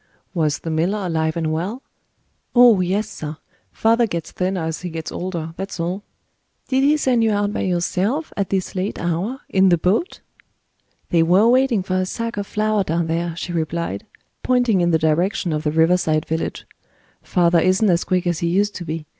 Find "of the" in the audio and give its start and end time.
15.53-15.71